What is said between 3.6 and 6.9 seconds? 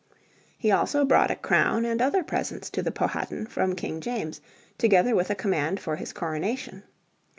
King James, together with a command for his coronation.